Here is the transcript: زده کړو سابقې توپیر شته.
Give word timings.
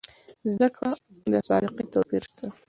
زده 0.51 0.67
کړو 0.75 0.91
سابقې 1.47 1.83
توپیر 1.93 2.23
شته. 2.29 2.47